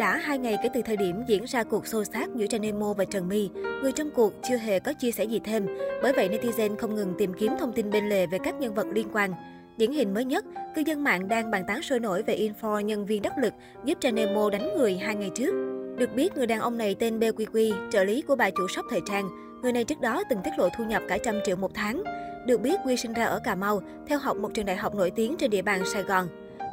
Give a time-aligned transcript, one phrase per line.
[0.00, 2.92] Đã hai ngày kể từ thời điểm diễn ra cuộc xô xát giữa Trang Nemo
[2.92, 3.50] và Trần My,
[3.82, 5.66] người trong cuộc chưa hề có chia sẻ gì thêm.
[6.02, 8.86] Bởi vậy netizen không ngừng tìm kiếm thông tin bên lề về các nhân vật
[8.92, 9.32] liên quan.
[9.76, 10.44] Điển hình mới nhất,
[10.74, 13.52] cư dân mạng đang bàn tán sôi nổi về info nhân viên đắc lực
[13.84, 15.54] giúp Trang Nemo đánh người hai ngày trước.
[15.98, 19.00] Được biết, người đàn ông này tên BQQ, trợ lý của bà chủ shop thời
[19.08, 19.28] trang.
[19.62, 22.02] Người này trước đó từng tiết lộ thu nhập cả trăm triệu một tháng.
[22.46, 25.10] Được biết, Quy sinh ra ở Cà Mau, theo học một trường đại học nổi
[25.10, 26.26] tiếng trên địa bàn Sài Gòn.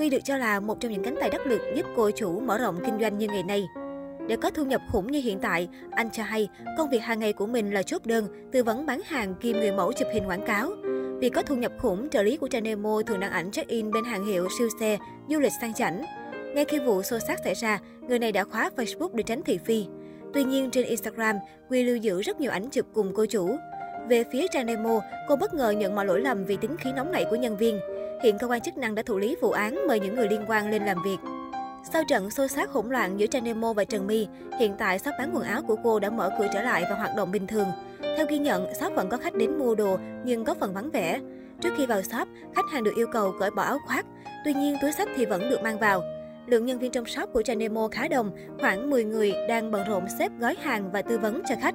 [0.00, 2.58] Quy được cho là một trong những cánh tay đắc lực giúp cô chủ mở
[2.58, 3.68] rộng kinh doanh như ngày nay.
[4.28, 7.32] Để có thu nhập khủng như hiện tại, anh cho hay công việc hàng ngày
[7.32, 10.46] của mình là chốt đơn, tư vấn bán hàng kiêm người mẫu chụp hình quảng
[10.46, 10.72] cáo.
[11.20, 14.26] Vì có thu nhập khủng, trợ lý của Chanemo thường đăng ảnh check-in bên hàng
[14.26, 16.04] hiệu siêu xe, du lịch sang chảnh.
[16.54, 17.78] Ngay khi vụ xô xát xảy ra,
[18.08, 19.86] người này đã khóa Facebook để tránh thị phi.
[20.34, 21.36] Tuy nhiên, trên Instagram,
[21.68, 23.56] Quy lưu giữ rất nhiều ảnh chụp cùng cô chủ.
[24.10, 27.12] Về phía Trang Nemo, cô bất ngờ nhận mọi lỗi lầm vì tính khí nóng
[27.12, 27.80] nảy của nhân viên.
[28.22, 30.70] Hiện cơ quan chức năng đã thụ lý vụ án mời những người liên quan
[30.70, 31.16] lên làm việc.
[31.92, 34.26] Sau trận xô xát hỗn loạn giữa Trang Nemo và Trần My,
[34.58, 37.10] hiện tại shop bán quần áo của cô đã mở cửa trở lại và hoạt
[37.16, 37.68] động bình thường.
[38.16, 41.20] Theo ghi nhận, shop vẫn có khách đến mua đồ nhưng có phần vắng vẻ.
[41.60, 44.06] Trước khi vào shop, khách hàng được yêu cầu cởi bỏ áo khoác,
[44.44, 46.02] tuy nhiên túi sách thì vẫn được mang vào.
[46.46, 50.04] Lượng nhân viên trong shop của Chanemo khá đông, khoảng 10 người đang bận rộn
[50.18, 51.74] xếp gói hàng và tư vấn cho khách.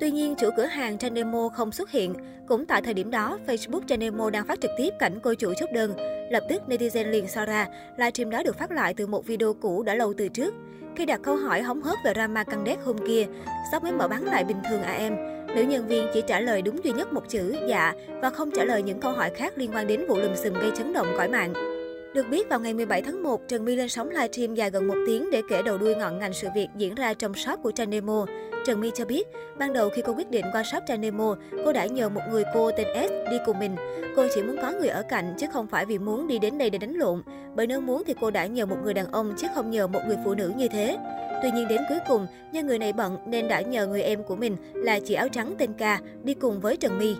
[0.00, 2.14] Tuy nhiên, chủ cửa hàng Chanemo không xuất hiện.
[2.48, 5.68] Cũng tại thời điểm đó, Facebook Chanemo đang phát trực tiếp cảnh cô chủ chốt
[5.72, 5.96] đơn.
[6.30, 7.66] Lập tức, netizen liền so ra,
[7.96, 10.54] livestream đó được phát lại từ một video cũ đã lâu từ trước.
[10.96, 13.26] Khi đặt câu hỏi hóng hớt về drama căng đét hôm kia,
[13.72, 15.16] shop mới mở bán lại bình thường à em.
[15.54, 18.64] Nữ nhân viên chỉ trả lời đúng duy nhất một chữ dạ và không trả
[18.64, 21.28] lời những câu hỏi khác liên quan đến vụ lùm xùm gây chấn động cõi
[21.28, 21.75] mạng.
[22.16, 24.94] Được biết, vào ngày 17 tháng 1, Trần My lên sóng livestream dài gần một
[25.06, 27.90] tiếng để kể đầu đuôi ngọn ngành sự việc diễn ra trong shop của Trang
[27.90, 28.26] Nemo.
[28.66, 29.26] Trần My cho biết,
[29.58, 32.44] ban đầu khi cô quyết định qua shop Trang Nemo, cô đã nhờ một người
[32.54, 33.76] cô tên S đi cùng mình.
[34.16, 36.70] Cô chỉ muốn có người ở cạnh chứ không phải vì muốn đi đến đây
[36.70, 37.22] để đánh lộn.
[37.54, 40.00] Bởi nếu muốn thì cô đã nhờ một người đàn ông chứ không nhờ một
[40.06, 40.98] người phụ nữ như thế.
[41.42, 44.36] Tuy nhiên đến cuối cùng, do người này bận nên đã nhờ người em của
[44.36, 47.16] mình là chị áo trắng tên Ca đi cùng với Trần My.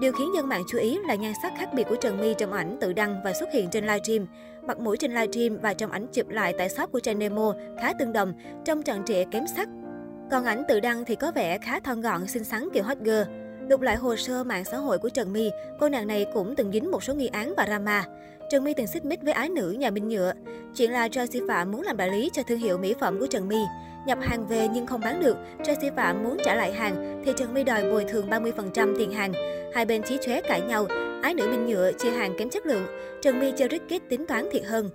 [0.00, 2.52] Điều khiến dân mạng chú ý là nhan sắc khác biệt của Trần My trong
[2.52, 4.26] ảnh tự đăng và xuất hiện trên livestream.
[4.66, 7.92] Mặt mũi trên livestream và trong ảnh chụp lại tại shop của Trang Nemo khá
[7.92, 8.34] tương đồng,
[8.64, 9.68] trong trận trịa kém sắc.
[10.30, 13.22] Còn ảnh tự đăng thì có vẻ khá thon gọn, xinh xắn kiểu hot girl.
[13.68, 15.50] Lục lại hồ sơ mạng xã hội của Trần My,
[15.80, 18.04] cô nàng này cũng từng dính một số nghi án và drama.
[18.52, 20.32] Trần My từng xích mích với ái nữ nhà Minh Nhựa.
[20.74, 23.48] Chuyện là Joyce Phạm muốn làm đại lý cho thương hiệu mỹ phẩm của Trần
[23.48, 23.58] My.
[24.06, 27.54] Nhập hàng về nhưng không bán được, Joyce Phạm muốn trả lại hàng thì Trần
[27.54, 29.32] My đòi bồi thường 30% tiền hàng.
[29.74, 30.86] Hai bên chí chóe cãi nhau,
[31.22, 32.86] ái nữ Minh Nhựa chia hàng kém chất lượng,
[33.22, 34.90] Trần My cho Rickit tính toán thiệt hơn.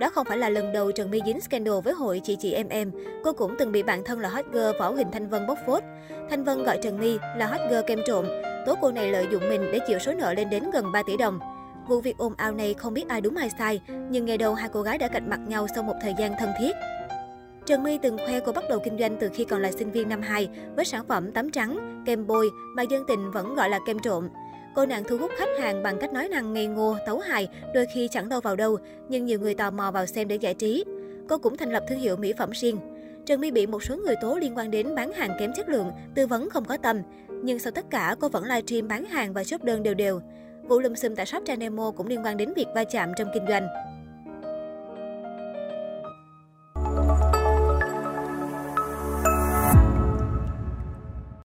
[0.00, 2.68] Đó không phải là lần đầu Trần My dính scandal với hội chị chị em
[2.68, 2.90] em.
[3.24, 5.82] Cô cũng từng bị bạn thân là hot girl Võ Huỳnh Thanh Vân bóc phốt.
[6.30, 8.26] Thanh Vân gọi Trần My là hot girl kem trộm.
[8.66, 11.16] Tố cô này lợi dụng mình để chịu số nợ lên đến gần 3 tỷ
[11.16, 11.40] đồng.
[11.88, 13.80] Vụ việc ồn ào này không biết ai đúng ai sai,
[14.10, 16.50] nhưng ngày đầu hai cô gái đã cạnh mặt nhau sau một thời gian thân
[16.60, 16.72] thiết.
[17.66, 20.08] Trần My từng khoe cô bắt đầu kinh doanh từ khi còn là sinh viên
[20.08, 23.78] năm 2 với sản phẩm tắm trắng, kem bôi mà dân tình vẫn gọi là
[23.86, 24.28] kem trộn.
[24.74, 27.86] Cô nàng thu hút khách hàng bằng cách nói năng ngây ngô, tấu hài, đôi
[27.94, 30.84] khi chẳng đâu vào đâu, nhưng nhiều người tò mò vào xem để giải trí.
[31.28, 32.78] Cô cũng thành lập thương hiệu mỹ phẩm riêng.
[33.26, 35.90] Trần My bị một số người tố liên quan đến bán hàng kém chất lượng,
[36.14, 37.02] tư vấn không có tâm.
[37.42, 40.20] Nhưng sau tất cả, cô vẫn livestream bán hàng và chốt đơn đều đều.
[40.70, 43.46] Vụ lùm xùm tại shop Chanemo cũng liên quan đến việc va chạm trong kinh
[43.48, 43.66] doanh.